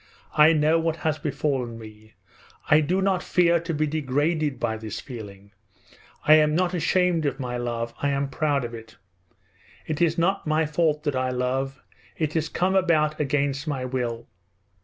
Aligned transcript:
I 0.35 0.51
know 0.51 0.79
what 0.79 0.95
has 1.05 1.19
befallen 1.19 1.77
me. 1.77 2.13
I 2.71 2.81
do 2.81 3.03
not 3.03 3.21
fear 3.21 3.59
to 3.59 3.71
be 3.71 3.85
degraded 3.85 4.59
by 4.59 4.75
this 4.77 4.99
feeling, 4.99 5.51
I 6.25 6.33
am 6.33 6.55
not 6.55 6.73
ashamed 6.73 7.27
of 7.27 7.39
my 7.39 7.57
love, 7.57 7.93
I 8.01 8.09
am 8.09 8.27
proud 8.27 8.65
of 8.65 8.73
it. 8.73 8.97
It 9.85 10.01
is 10.01 10.17
not 10.17 10.47
my 10.47 10.65
fault 10.65 11.03
that 11.03 11.15
I 11.15 11.29
love. 11.29 11.83
It 12.17 12.33
has 12.33 12.49
come 12.49 12.73
about 12.73 13.19
against 13.19 13.67
my 13.67 13.85
will. 13.85 14.27